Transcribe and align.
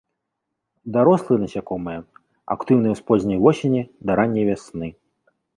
Дарослыя 0.95 1.41
насякомыя 1.43 1.99
актыўныя 2.57 2.93
з 3.01 3.07
позняй 3.11 3.39
восені 3.47 3.81
да 4.09 4.21
ранняй 4.23 4.45
вясны. 4.53 4.87